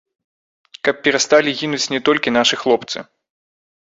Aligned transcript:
Каб 0.87 0.95
перасталі 1.07 1.53
гінуць 1.59 1.91
не 1.95 1.99
толькі 2.09 2.35
нашы 2.37 2.55
хлопцы. 2.61 2.99